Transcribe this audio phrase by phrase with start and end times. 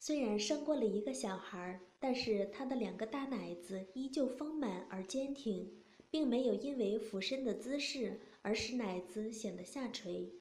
[0.00, 5.70] 虽然生过了一个小孩，但是他的两个大奶子依旧丰满而坚挺，
[6.08, 10.32] 并没有因为俯身的姿势而使奶子显得下垂。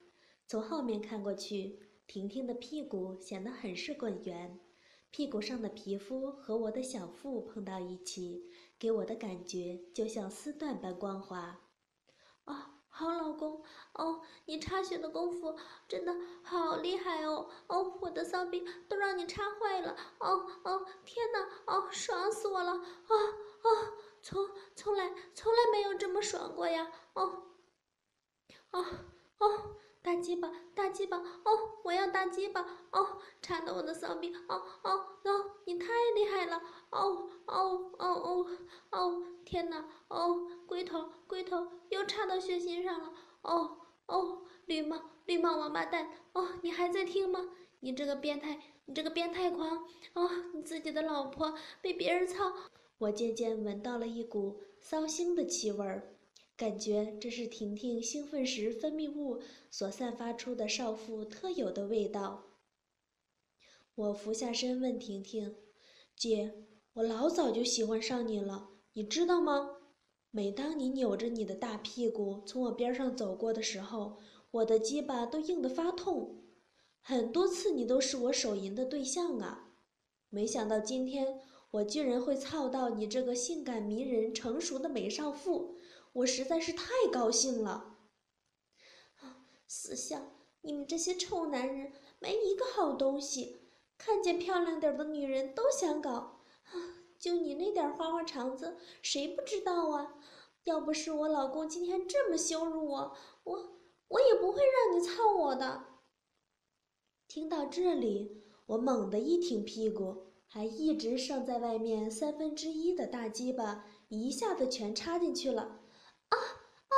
[0.45, 4.59] 从后面看过去，婷婷的屁股显得很是滚圆，
[5.09, 8.43] 屁股上的皮肤和我的小腹碰到一起，
[8.77, 11.66] 给我的感觉就像丝缎般光滑。
[12.97, 13.61] 好老公
[13.93, 15.55] 哦，你插血的功夫
[15.87, 22.81] 真的好厉害哦哦，我的骚逼都让你插坏了哦哦，天哪哦，爽死我了啊
[23.61, 23.69] 啊，
[24.23, 27.43] 从从来从来没有这么爽过呀哦
[28.71, 28.85] 哦
[29.37, 29.75] 哦。
[30.01, 38.47] 大鸡巴，大鸡巴，哦，我要大鸡巴，哦，插的我的骚逼，哦哦哦，你太厉害了，哦哦哦哦
[38.91, 47.49] 哦，天哪，哦，龟头龟头又插到血心上了，哦哦，绿帽绿帽王八蛋，哦，你还在听吗？
[47.79, 52.53] 你这个变态，你这个变态狂，哦，你自己的老婆被别人操，
[52.97, 56.13] 我渐渐闻到了一股骚腥的气味儿。
[56.57, 62.45] 感觉这是婷婷兴奋时分泌物所散发出的少妇特有的味道。
[63.93, 65.55] 我俯下身问婷婷
[66.17, 69.77] ：“姐，我老早就喜欢上你了，你知道吗？
[70.31, 74.17] 每当你扭着你的大屁股从我边上走过的时候，
[74.51, 76.43] 我的鸡巴都硬得发痛。
[77.01, 79.73] 很多次你都是我手淫的对象啊！
[80.29, 85.75] 没想到今天我居然会操到你这个性感迷人、成熟的美少妇。”
[86.13, 87.97] 我实在是太高兴了！
[89.21, 90.31] 啊，死相！
[90.61, 93.57] 你们这些臭男人没一个好东西，
[93.99, 96.11] 看见漂亮点的女人都想搞。
[96.11, 100.15] 啊，就你那点花花肠子，谁不知道啊？
[100.63, 103.79] 要不是我老公今天这么羞辱我，我
[104.09, 105.85] 我也不会让你操我的。
[107.27, 115.79] 听到这里，我猛地一挺屁股，还一直剩在外面三分之一的大鸡巴一下子全插进去了。
[116.29, 116.95] 啊啊！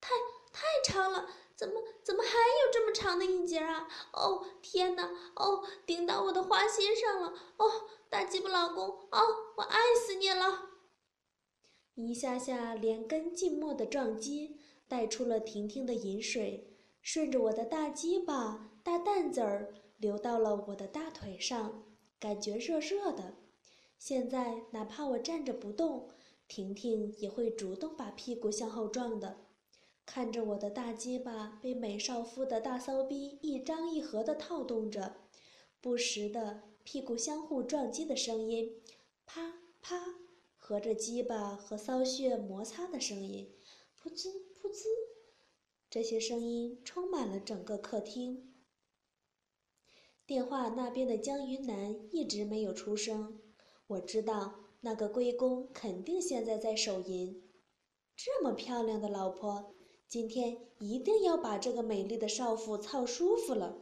[0.00, 0.14] 太
[0.52, 3.88] 太长了，怎么怎么还有这么长的一截啊？
[4.12, 5.08] 哦天哪！
[5.36, 7.34] 哦，顶到我的花心上了！
[7.58, 9.18] 哦，大鸡巴老公，哦，
[9.58, 10.70] 我爱死你了！
[11.94, 14.56] 一下下连根浸没的撞击，
[14.88, 21.84] 带出了婷婷的饮水，顺着我的大鸡巴、大蛋子儿流到了我的大腿上，
[22.18, 23.34] 感觉热热的。
[23.98, 26.08] 现在哪怕我站着不动。
[26.48, 29.46] 婷婷也会主动把屁股向后撞的，
[30.04, 35.16] 看着我的大鸡巴被美少妇的大骚逼一张一合的套动着，
[35.80, 38.82] 不时的屁股相互撞击的声音，
[39.34, 39.40] 啪
[39.80, 39.98] 啪，
[40.58, 43.50] 合着鸡巴和骚穴摩擦的声音，
[43.98, 44.84] 噗滋噗滋，
[45.88, 48.52] 这些声音充满了整个客厅。
[50.26, 53.40] 电话那边的江云南一直没有出声，
[53.86, 54.56] 我知道。
[54.82, 57.42] 那个龟公肯定现在在手淫，
[58.14, 59.74] 这么漂亮的老婆，
[60.06, 63.78] 今天一定要把这个美丽的少妇操舒服了。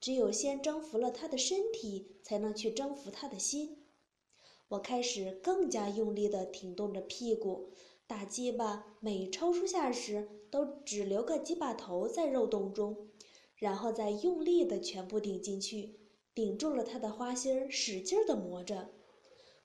[0.00, 3.81] 只有先征服了她的身体，才能去征服她的心。
[4.68, 7.70] 我开始更加用力地挺动着屁股，
[8.06, 13.08] 大鸡巴每抽出下时，都只留个鸡巴头在肉洞中，
[13.56, 15.98] 然后再用力地全部顶进去，
[16.34, 18.88] 顶住了她的花心儿，使劲地磨着。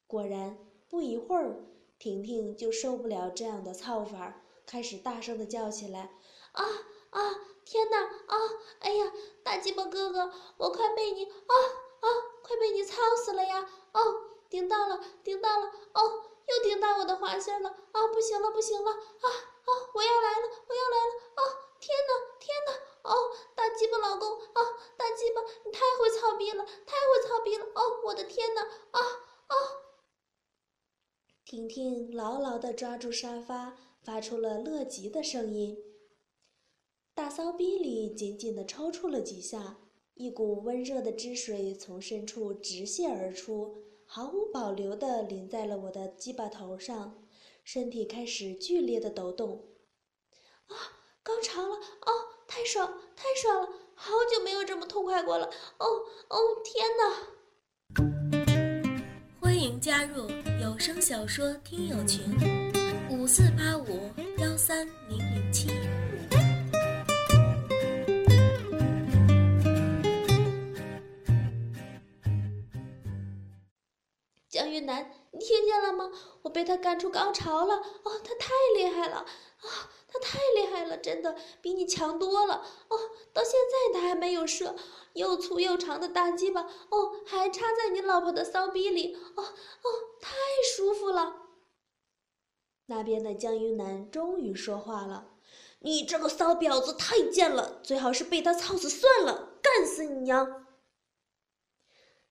[0.05, 1.65] 果然，不一会儿，
[1.99, 6.11] 婷婷就受不了这样的操法，开始大声的叫起来
[6.53, 6.63] ：“啊
[7.09, 7.21] 啊！
[7.65, 8.01] 天哪！
[8.05, 8.35] 啊！
[8.79, 9.11] 哎呀，
[9.43, 11.53] 大鸡巴哥哥，我快被你啊
[11.99, 12.07] 啊，
[12.41, 13.69] 快被你操死了呀！
[13.91, 13.99] 哦，
[14.49, 15.65] 顶到了，顶到了！
[15.93, 17.69] 哦，又顶到我的花心了！
[17.69, 18.91] 啊，不行了，不行了！
[18.91, 21.11] 啊啊，我要来了，我要来了！
[21.35, 21.41] 啊，
[21.79, 23.11] 天哪，天哪！
[23.11, 24.61] 哦，大鸡巴老公，啊，
[24.97, 27.65] 大鸡巴，你太会操逼了，太会操逼了！
[27.75, 28.61] 哦，我的天哪！
[28.61, 28.99] 啊
[29.47, 29.55] 啊！”
[31.45, 35.77] 婷婷牢牢地抓住沙发，发出了乐极的声音。
[37.13, 39.77] 大骚逼里紧紧地抽搐了几下，
[40.13, 47.21] 一股温热的汁水从深处直泻而出，毫无保留地淋在了我的鸡巴头上，
[47.65, 49.65] 身体开始剧烈的抖动。
[50.67, 50.75] 啊，
[51.21, 51.75] 高潮了！
[51.75, 52.11] 哦，
[52.47, 53.67] 太爽，太爽了！
[53.95, 55.45] 好久没有这么痛快过了！
[55.77, 55.85] 哦
[56.29, 57.27] 哦，天哪！
[59.41, 60.29] 欢迎加入。
[60.61, 62.23] 有声小说听友群：
[63.11, 65.67] 五四八五幺三零零七。
[74.57, 76.11] 江云南，你听见了吗？
[76.41, 77.75] 我被他干出高潮了！
[77.75, 79.17] 哦，他太厉害了！
[79.17, 79.27] 啊，
[80.07, 82.65] 他他太厉害了，真的比你强多了。
[82.87, 82.97] 哦，
[83.33, 84.75] 到现在他还没有射，
[85.13, 89.89] 又粗又长的大鸡巴，哦，还插在你老婆的骚逼里，哦哦，
[90.19, 90.33] 太
[90.75, 91.43] 舒服了。
[92.87, 95.27] 那边的江云南终于说话了
[95.79, 100.65] ：“你这个骚婊子太贱了，最好是被他操死算了，干死你娘！”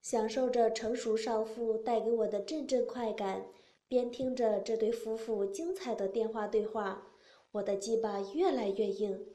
[0.08, 3.44] 享受着成熟少妇带给我的阵阵快感。
[3.88, 7.08] 边听着这对夫妇精彩的电话对话，
[7.50, 9.26] 我的鸡巴越来越硬。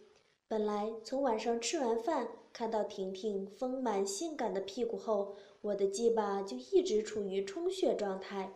[0.47, 8.53] 本来从晚上吃完饭看到婷婷丰满性感的屁股后，我的鸡巴就一直处于充血状态。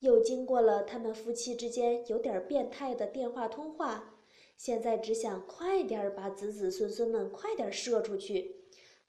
[0.00, 4.16] 又经过了他们夫妻之间有点变态的电话通话，
[4.56, 8.61] 现在只想快点把子子孙孙们快点射出去。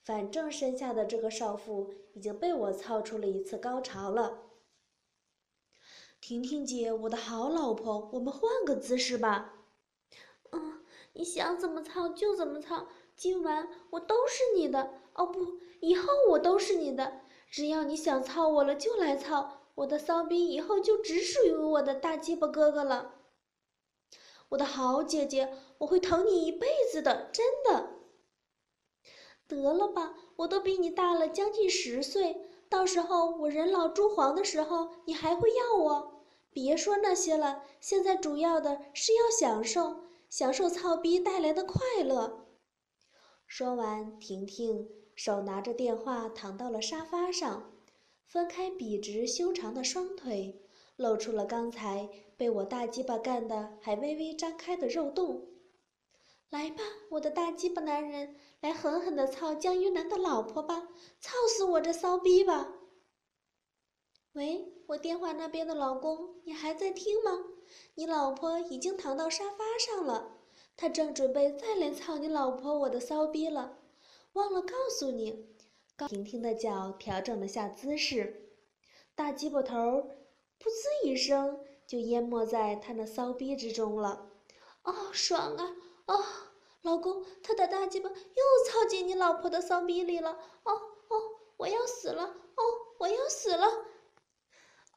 [0.03, 4.39] 反正身下的这个少妇已经被我操出了一次高潮了。
[6.19, 9.53] 婷婷姐，我的好老婆，我们换个姿势吧。
[10.51, 10.83] 嗯，
[11.13, 14.93] 你想怎么操就怎么操，今晚我都是你的。
[15.13, 17.21] 哦不，以后我都是你的。
[17.49, 19.59] 只要你想操我了，就来操。
[19.75, 23.15] 我的骚逼以后就只属于我的大鸡巴哥哥了。
[24.49, 28.02] 我的好姐姐，我会疼你一辈子的，真的。
[29.53, 36.23] 得了吧，我都比你大了将近十岁，到时候我人老珠黄的时候，你还会要我？
[36.51, 42.47] 别说那些了，现在主要的是要享受，享受操逼带来的快乐。
[43.47, 47.71] 说完，婷婷手拿着电话躺到了沙发上，
[48.25, 50.61] 分开笔直修长的双腿，
[50.95, 55.47] 露出了刚才被我大鸡巴干的还微微张开的肉洞。
[56.53, 60.87] 来吧，我的大鸡巴男人，来狠狠的操江玉南的老婆吧，
[61.19, 62.75] 操死我这骚逼吧！
[64.33, 64.71] 喂。
[64.85, 67.31] 我电话那边的老公，你还在听吗？
[67.95, 70.41] 你老婆已经躺到沙发上了，
[70.77, 73.79] 她正准备再来操你老婆我的骚逼了。
[74.33, 75.47] 忘了告诉你，
[76.07, 78.51] 婷婷的脚调整了下姿势，
[79.15, 84.29] 大鸡巴头噗呲一声就淹没在他那骚逼之中了。
[84.83, 85.75] 哦，爽啊！
[86.05, 86.25] 哦，
[86.81, 90.37] 老公，他的大鸡巴又操进你老婆的骚逼里了。
[90.63, 92.23] 哦哦，我要死了！
[92.23, 92.63] 哦，
[92.97, 93.67] 我要死了！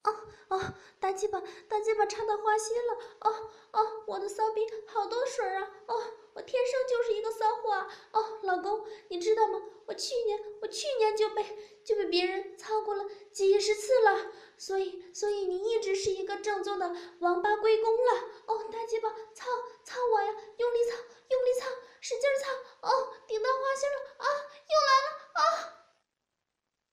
[0.03, 0.14] 哦
[0.49, 0.61] 哦，
[1.00, 2.94] 大鸡巴，大鸡巴插到花心了！
[3.20, 5.70] 哦哦，我的骚逼好多水啊！
[5.87, 6.03] 哦，
[6.35, 7.88] 我天生就是一个骚货啊！
[8.12, 9.61] 哦，老公，你知道吗？
[9.87, 11.45] 我去年，我去年就被
[11.85, 18.13] 就被别人操过了几十次了，所以所以你一直是一个正宗的王八龟公了！
[18.47, 19.47] 哦，大鸡巴，操
[19.85, 20.29] 操我呀！
[20.59, 20.97] 用力操，
[21.29, 21.69] 用力操，
[22.01, 22.89] 使劲操！
[22.89, 23.97] 哦，顶到花心了！
[24.19, 24.27] 啊，
[24.67, 25.09] 又来了！
[25.35, 25.43] 啊！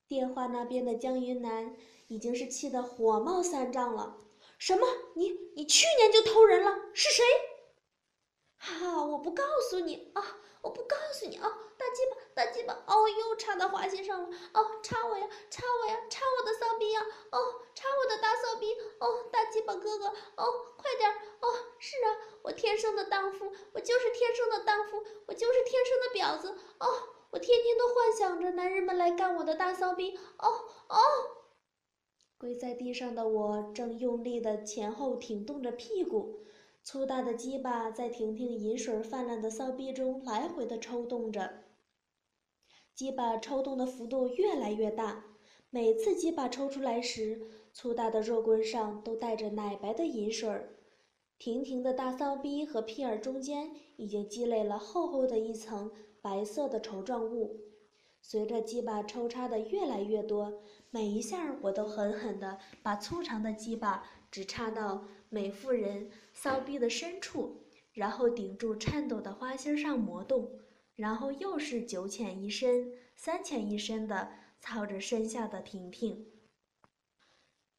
[0.08, 1.76] 电话那边的江云南。
[2.10, 4.18] 已经是气得火冒三丈了。
[4.60, 4.88] 什么？
[5.16, 6.70] 你你去年就偷人了？
[6.94, 7.26] 是谁？
[8.64, 10.24] 哈哈，我不告诉你啊！
[10.62, 11.44] 我不告诉你啊！
[11.78, 12.74] 大鸡巴，大鸡巴！
[12.88, 14.30] 哦，又插到花心上了！
[14.54, 17.02] 哦，插我呀，插我呀，插我的骚逼呀！
[17.32, 18.74] 哦，插我的大骚逼！
[19.00, 20.06] 哦，大鸡巴哥哥！
[20.38, 20.46] 哦，
[20.78, 21.12] 快点！
[21.42, 26.58] 哦，是啊，我天生的荡妇，我就是天生的荡妇，我就是天生的婊子！
[26.80, 26.88] 哦，
[27.32, 30.18] 我天天都幻想着男人们来干我的大骚逼！
[30.38, 30.48] 哦
[30.88, 30.98] 哦。
[32.38, 36.46] 跪在地上的我正用力的前后挺动着屁股，
[36.84, 41.64] 粗大的鸡巴在婷婷饮水泛滥的骚逼中来回的抽动着。
[42.94, 45.24] 鸡巴抽动的幅度越来越大，
[45.70, 50.68] 每次鸡巴抽出来时，粗大的肉棍上都带着奶白的饮水。
[51.40, 57.62] 婷婷的大骚逼和屁眼中间已经积累了厚厚的一层白色的稠状物。
[58.22, 67.62] 随着鸡巴抽插的越来越多，每一下我都狠狠地把粗长的鸡巴只插到美妇人骚逼的深处，
[67.94, 70.60] 然后顶住颤抖的花心上磨动，
[70.96, 76.26] 然后又是九浅一深、三浅一深的操着身下的婷婷。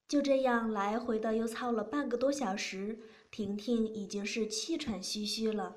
[0.07, 3.01] 就这样来回的又操了半个多小时，
[3.33, 5.75] 婷婷已经是气喘吁吁了，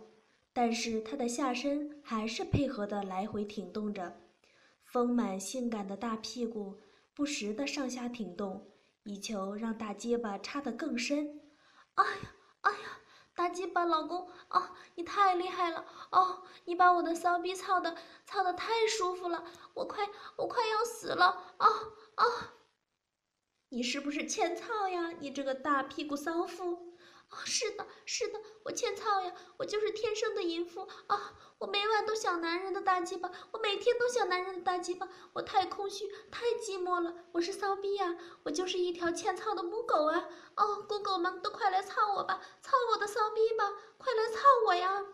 [0.53, 4.22] 但是她的下身还是配合的来回挺动着。
[4.84, 6.75] 丰满性感的大屁股
[7.15, 8.67] 不时的上下挺动，
[9.08, 11.42] 以求让大结巴插得更深。
[11.96, 13.00] 哎呀，哎呀，
[13.34, 16.44] 大结巴老公啊，你太厉害了哦！
[16.66, 17.96] 你把我的骚逼操的
[18.26, 21.68] 操的太舒服了，我快我快要死了啊
[22.16, 22.24] 啊！
[23.70, 25.12] 你是不是欠操呀？
[25.20, 26.87] 你这个大屁股骚妇！
[27.29, 31.34] 哦，是的，是的，我欠操呀，我就是天生的淫妇啊！
[31.60, 40.29] 我每晚都想男人的大鸡巴，我每天都想男人的大鸡巴，我太空虚，太寂寞了，我是骚逼呀，我就是一条欠操的母狗啊！
[40.55, 45.05] 哦，公狗们都快来操我吧，操我的骚逼吧，快来操我呀！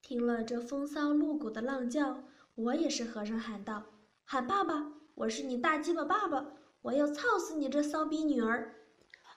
[0.00, 3.84] 听了这风骚露骨的浪叫，我也是和声喊道
[4.24, 6.46] ：“喊爸爸，我是你大鸡巴爸爸，
[6.80, 8.74] 我要操死你这骚逼女儿！”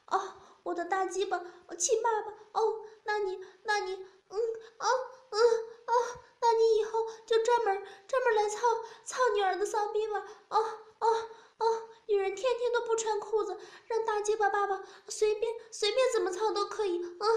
[0.08, 0.38] 哦。
[0.64, 1.42] 我的大鸡巴，
[1.78, 3.96] 亲爸爸哦，那你，那你，
[4.30, 4.40] 嗯，
[4.78, 4.88] 啊，
[5.30, 5.40] 嗯，
[5.86, 5.94] 啊，
[6.42, 8.60] 那你以后就专门专门来操
[9.04, 10.64] 操女儿的骚逼吧，哦，
[11.00, 17.30] 哦，哦，女人天天都不穿裤子，让大鸡巴爸爸随便随便怎么操都可以，嗯，嗯，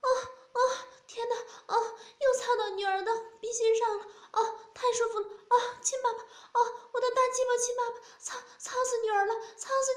[0.00, 0.08] 哦，
[0.52, 0.60] 哦，
[1.06, 1.34] 天哪，
[1.74, 9.94] 哦，又操到女儿的逼心上了，哦，太舒服了，哦，亲爸爸，哦，我的大鸡巴，亲爸爸，操操死女儿了，操死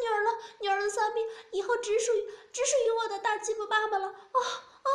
[0.62, 1.20] 女儿，的骚逼
[1.52, 4.40] 以后只属于只属于我的大鸡巴爸爸了，哦
[4.84, 4.90] 哦，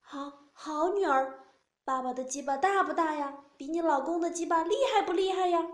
[0.00, 1.46] 好好女儿，
[1.84, 3.44] 爸爸的鸡巴大不大呀？
[3.56, 5.66] 比你老公的鸡巴厉害不厉害呀？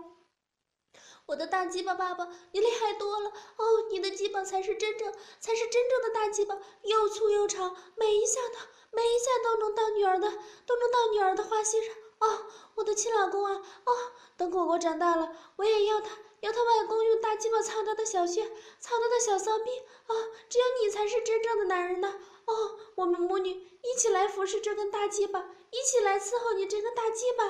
[1.25, 3.87] 我的大鸡巴爸爸，你厉害多了哦！
[3.89, 8.57] 你的鸡巴才是真正，才是真正的大鸡巴，又粗又长，每一下都，
[8.91, 10.31] 每一下都能到女儿的，
[10.65, 11.93] 都能到女儿的花心上。
[12.19, 12.45] 哦，
[12.75, 13.53] 我的亲老公啊！
[13.85, 13.93] 哦，
[14.35, 18.43] 等果果长大了，我也要他，要他外公用大鸡巴操他的小穴，
[18.79, 19.65] 操他的小骚逼。
[20.07, 20.13] 啊，
[20.49, 22.15] 只有你才是真正的男人呢！
[22.45, 27.43] 哦，我们母女一起来服侍这根大鸡巴，一起来伺候你这根大鸡巴。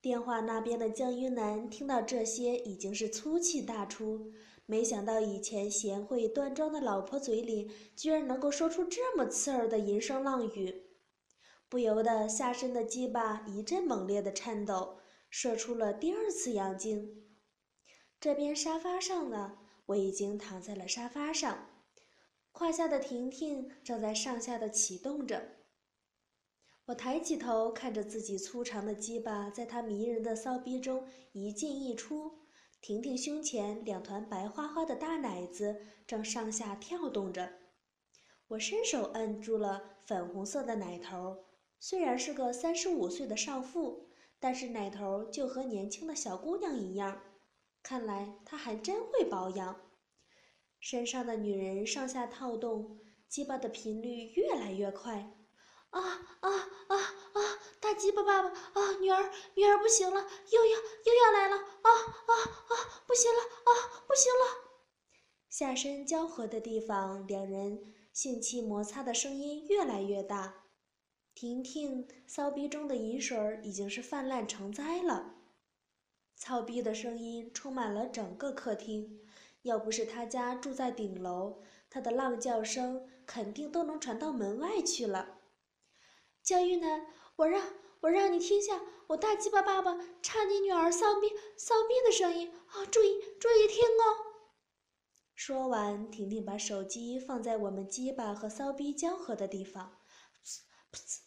[0.00, 4.32] 电话那边的江云南听到这些，已经是粗气大出。
[4.64, 10.85] 没想到以前贤惠端庄的老婆嘴里，居然能够说出这么刺耳的淫声浪语，
[11.68, 17.24] 不由得下身的鸡巴一阵猛烈的颤抖，射出了第二次阳精。
[18.20, 21.68] 这边沙发上呢，我已经躺在了沙发上，
[22.52, 25.56] 胯下的婷婷正在上下的启动着。
[26.86, 32.46] 我抬起头，看着自己粗长的鸡巴在她迷人的骚逼中一进一出。
[32.80, 37.52] 婷婷胸前两团白花花的大奶子正上下跳动着。
[38.46, 41.45] 我伸手按住了粉红色的奶头，
[41.78, 47.22] 虽然是个三十五岁的少妇，但是奶头就和年轻的小姑娘一样。
[47.82, 49.80] 看来她还真会保养。
[50.80, 55.32] 身上的女人上下跳动，鸡巴的频率越来越快。
[55.90, 56.00] 啊
[56.40, 56.50] 啊
[56.88, 57.40] 啊啊！
[57.80, 61.56] 大鸡巴爸爸啊，女儿女儿不行了，又要又要来了！
[61.56, 63.04] 啊啊啊！
[63.06, 63.70] 不行了啊，
[64.06, 64.80] 不行了！
[65.48, 70.65] 下身交合的地方，两人性器摩擦的声音越来越大。
[71.36, 75.34] 婷婷骚逼中的饮水已经是泛滥成灾了，
[76.34, 79.20] 操逼的声音充满了整个客厅。
[79.60, 85.40] 要不是他家住在顶楼，他的浪叫声肯定都能传到门外去了。
[86.42, 87.62] 江玉楠，我让
[88.00, 91.28] 我让你听下我大鸡巴爸爸插你女儿骚逼
[91.58, 92.86] 骚逼的声音啊！
[92.86, 94.40] 注意注意听哦。
[95.34, 99.98] 说完，婷婷把手机放在我们鸡巴和骚逼交合的地方，
[100.90, 101.25] 噗噗噗噗噗。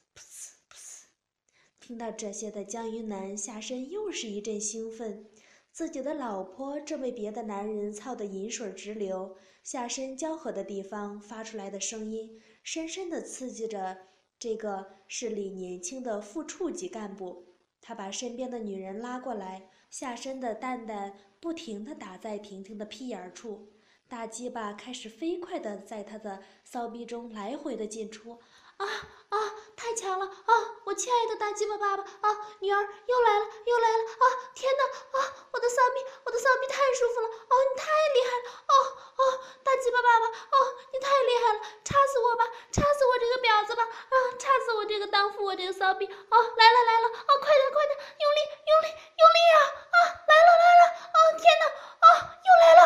[1.90, 5.26] 听到这些的江云南下身又是一阵兴奋，
[5.72, 13.98] 自己的老婆正被别的男人操得饮水直流，下身交合的地方发出来的声音，深深的刺激着。
[14.38, 23.68] 这个市里年轻的副处级干部，他把身边的女人拉过来，下身的蛋蛋不停地打在婷婷的屁眼儿处，
[24.08, 28.38] 大鸡巴开始飞快地在他的骚逼中来回的进出。
[28.80, 28.88] 啊
[29.30, 29.38] 啊！
[29.76, 30.52] 太强了啊！
[30.86, 32.28] 我亲爱的大鸡巴爸爸啊，
[32.60, 34.26] 女儿又来了又来了啊！
[34.56, 34.84] 天哪
[35.20, 35.34] 啊！
[35.52, 37.54] 我的骚逼，我的骚逼太舒服了哦！
[37.70, 38.74] 你太厉害了哦
[39.20, 39.40] 哦！
[39.64, 41.60] 大鸡巴爸爸哦，你太厉害了！
[41.84, 44.16] 插死我吧，插死我这个婊子吧啊！
[44.40, 46.36] 插死我这个荡妇，我这个骚逼哦！
[46.56, 47.32] 来了来了哦！
[47.42, 49.60] 快点快点，用力用力用力啊
[49.92, 49.98] 啊！
[50.24, 51.18] 来了来了哦！
[51.38, 52.08] 天哪啊！
[52.40, 52.82] 又来了！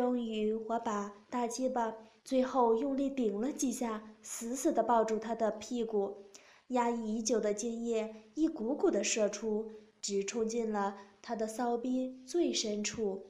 [0.00, 1.94] 终于，我把大鸡巴。
[2.24, 6.24] 最后用力顶了几下，死死地抱住他的屁股，
[6.68, 13.29] 压抑已久的精液一股股的射出，直冲进了他的骚逼最深处。